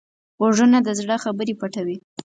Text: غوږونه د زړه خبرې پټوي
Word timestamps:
غوږونه 0.37 0.77
د 0.83 0.89
زړه 0.99 1.15
خبرې 1.23 1.53
پټوي 1.59 1.97